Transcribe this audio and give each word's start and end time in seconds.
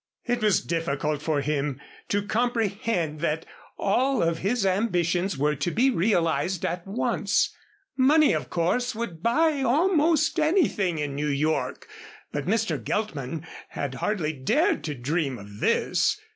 It 0.25 0.41
was 0.41 0.61
difficult 0.65 1.21
for 1.21 1.41
him 1.41 1.79
to 2.09 2.23
comprehend 2.25 3.19
that 3.19 3.45
all 3.77 4.23
of 4.23 4.39
his 4.39 4.65
ambitions 4.65 5.37
were 5.37 5.53
to 5.57 5.69
be 5.69 5.91
realized 5.91 6.65
at 6.65 6.87
once. 6.87 7.55
Money, 7.95 8.33
of 8.33 8.49
course, 8.49 8.95
would 8.95 9.21
buy 9.21 9.61
almost 9.61 10.39
anything 10.39 10.97
in 10.97 11.13
New 11.13 11.29
York, 11.29 11.87
but 12.31 12.47
Mr. 12.47 12.83
Geltman 12.83 13.45
had 13.69 13.93
hardly 13.93 14.33
dared 14.33 14.83
to 14.85 14.95
dream 14.95 15.37
of 15.37 15.59
this. 15.59 16.19